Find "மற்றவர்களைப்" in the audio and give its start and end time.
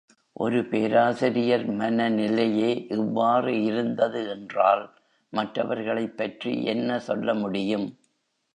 5.33-6.17